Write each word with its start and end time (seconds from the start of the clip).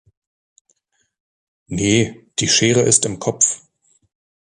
Nee, 1.67 2.25
die 2.39 2.47
Schere 2.47 2.79
ist 2.81 3.05
im 3.05 3.19
Kopf. 3.19 3.61